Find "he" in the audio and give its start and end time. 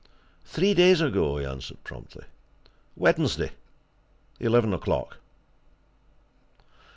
1.37-1.45